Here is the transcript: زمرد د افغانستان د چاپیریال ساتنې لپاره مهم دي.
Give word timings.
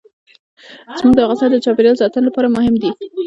زمرد 0.97 1.15
د 1.17 1.19
افغانستان 1.25 1.49
د 1.51 1.55
چاپیریال 1.65 1.95
ساتنې 2.01 2.25
لپاره 2.27 2.53
مهم 2.55 2.75
دي. 2.81 2.89